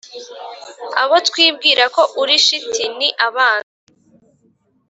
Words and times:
abo 1.01 1.15
twibwira 1.27 1.83
ko 1.95 2.01
uri 2.21 2.35
shiti 2.45 2.83
ni 2.97 3.09
abanzi 3.27 3.73